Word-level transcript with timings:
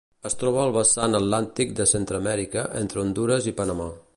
Es 0.27 0.35
troba 0.43 0.61
al 0.61 0.71
vessant 0.77 1.17
atlàntic 1.19 1.75
de 1.81 1.87
Centreamèrica 1.93 2.65
entre 2.83 3.03
Hondures 3.05 3.51
i 3.53 3.59
Panamà. 3.61 3.91